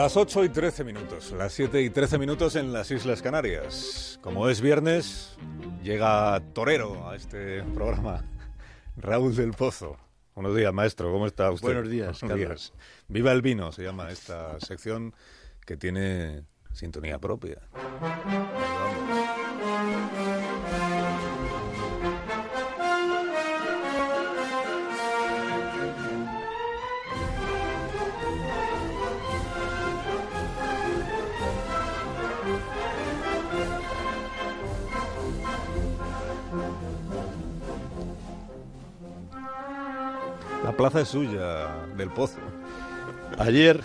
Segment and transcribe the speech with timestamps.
[0.00, 4.18] Las 8 y 13 minutos, las 7 y 13 minutos en las Islas Canarias.
[4.22, 5.36] Como es viernes,
[5.82, 8.24] llega Torero a este programa.
[8.96, 9.98] Raúl del Pozo.
[10.34, 11.12] Buenos días, maestro.
[11.12, 11.66] ¿Cómo está usted?
[11.66, 12.72] Buenos días, Buenos días.
[13.08, 15.14] Viva el vino, se llama esta sección
[15.66, 17.58] que tiene sintonía propia.
[40.64, 42.38] La plaza es suya, del Pozo.
[43.38, 43.82] Ayer,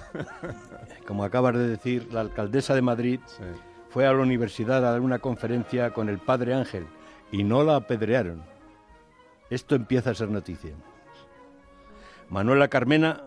[1.07, 3.43] como acabas de decir, la alcaldesa de Madrid Sí.
[3.89, 6.85] fue a la universidad a dar una conferencia con el padre Ángel
[7.31, 8.43] y no la apedrearon.
[9.49, 10.71] Esto empieza a ser noticia.
[12.29, 13.25] Manuela Carmena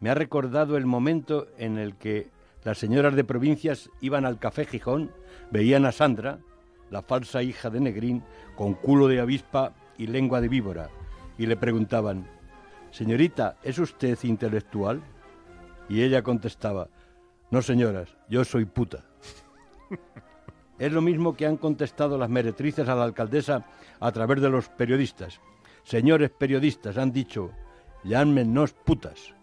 [0.00, 2.30] me ha recordado el momento en el que
[2.64, 5.12] las señoras de provincias iban al café Gijón,
[5.50, 6.38] veían a Sandra,
[6.90, 8.24] la falsa hija de Negrín,
[8.56, 10.88] con culo de avispa y lengua de víbora,
[11.36, 12.26] y le preguntaban,
[12.90, 15.02] Señorita, ¿es usted intelectual?
[15.88, 16.88] Y ella contestaba,
[17.50, 19.04] no señoras, yo soy puta.
[20.78, 23.66] Es lo mismo que han contestado las meretrices a la alcaldesa
[23.98, 25.40] a través de los periodistas.
[25.82, 27.50] Señores periodistas, han dicho,
[28.04, 29.34] llámennos putas.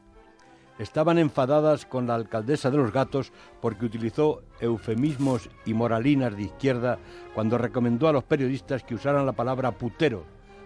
[0.79, 6.99] Estaban enfadadas con la alcaldesa de los gatos porque utilizó eufemismos y moralinas de izquierda
[7.33, 10.23] cuando recomendó a los periodistas que usaran la palabra putero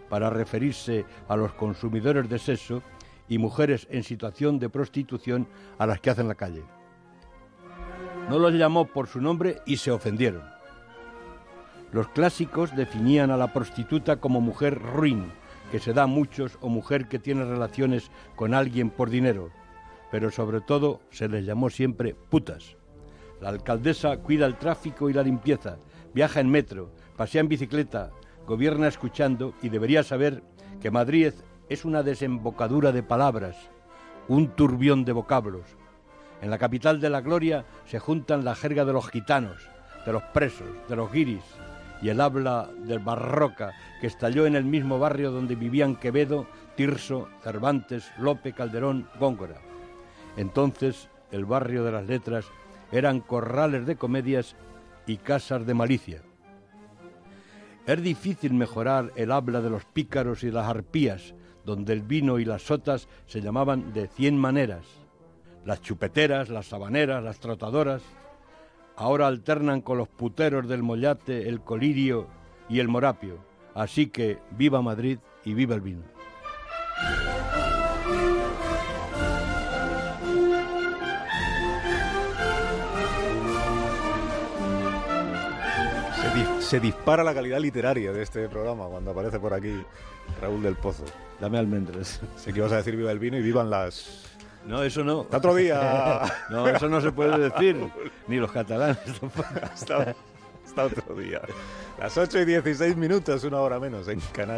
[0.09, 2.81] para referirse a los consumidores de sexo
[3.27, 6.63] y mujeres en situación de prostitución a las que hacen la calle.
[8.29, 10.43] No los llamó por su nombre y se ofendieron.
[11.91, 15.31] Los clásicos definían a la prostituta como mujer ruin,
[15.71, 19.49] que se da a muchos o mujer que tiene relaciones con alguien por dinero,
[20.11, 22.75] pero sobre todo se les llamó siempre putas.
[23.41, 25.77] La alcaldesa cuida el tráfico y la limpieza,
[26.13, 28.11] viaja en metro, pasea en bicicleta,
[28.49, 30.41] gobierna escuchando y debería saber
[30.81, 31.33] que Madrid
[31.69, 33.55] es una desembocadura de palabras,
[34.27, 35.77] un turbión de vocablos.
[36.41, 39.69] En la capital de la gloria se juntan la jerga de los gitanos,
[40.03, 41.43] de los presos, de los guiris
[42.01, 47.29] y el habla del barroca que estalló en el mismo barrio donde vivían Quevedo, Tirso,
[47.43, 49.61] Cervantes, Lope, Calderón, Góngora.
[50.37, 52.45] Entonces el barrio de las letras
[52.91, 54.55] eran corrales de comedias
[55.05, 56.23] y casas de malicia.
[57.89, 61.33] Es difícil mejorar el habla de los pícaros y las arpías,
[61.65, 64.85] donde el vino y las sotas se llamaban de cien maneras.
[65.65, 68.03] Las chupeteras, las sabaneras, las trotadoras,
[68.95, 72.27] ahora alternan con los puteros del mollate, el colirio
[72.69, 73.39] y el morapio.
[73.73, 76.03] Así que viva Madrid y viva el vino.
[86.21, 89.83] Se, di- se dispara la calidad literaria de este programa cuando aparece por aquí
[90.41, 91.05] Raúl del Pozo.
[91.39, 92.19] Dame almendras.
[92.37, 94.25] Sé que ibas a decir viva el vino y vivan las...
[94.65, 95.21] No, eso no.
[95.21, 96.21] Hasta otro día.
[96.49, 97.77] No, eso no se puede decir.
[98.27, 98.97] Ni los catalanes.
[99.73, 100.13] hasta,
[100.65, 101.41] hasta otro día.
[101.97, 104.57] Las 8 y 16 minutos, una hora menos en Canarias.